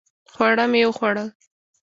خواړه 0.33 0.65
مې 0.71 0.81
وخوړل 0.87 1.27